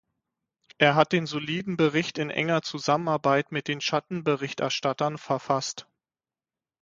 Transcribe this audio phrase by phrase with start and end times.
[0.79, 5.85] Er hat den soliden Bericht in enger Zusammenarbeit mit den Schattenberichterstattern verfasst.